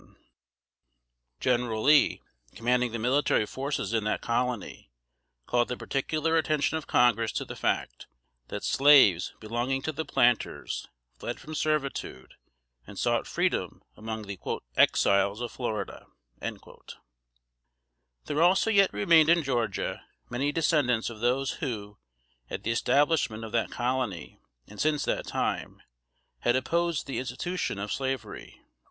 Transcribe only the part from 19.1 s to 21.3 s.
in Georgia many descendants of